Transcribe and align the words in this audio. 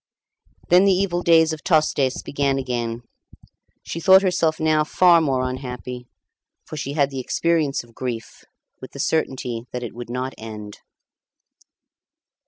Then 0.69 0.85
the 0.85 0.91
evil 0.93 1.21
days 1.21 1.53
of 1.53 1.63
Tostes 1.63 2.23
began 2.23 2.57
again. 2.57 3.03
She 3.83 3.99
thought 3.99 4.23
herself 4.23 4.59
now 4.59 4.83
far 4.83 5.21
more 5.21 5.47
unhappy; 5.47 6.07
for 6.65 6.75
she 6.75 6.93
had 6.93 7.11
the 7.11 7.19
experience 7.19 7.83
of 7.83 7.93
grief, 7.93 8.43
with 8.81 8.93
the 8.93 8.99
certainty 8.99 9.67
that 9.71 9.83
it 9.83 9.93
would 9.93 10.09
not 10.09 10.33
end. 10.39 10.79